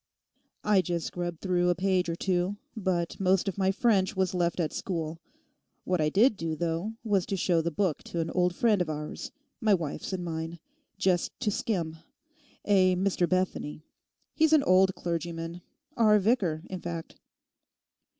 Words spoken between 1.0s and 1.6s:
grubbed